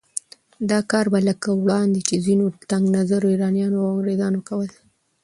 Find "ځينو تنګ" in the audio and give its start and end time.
2.25-2.83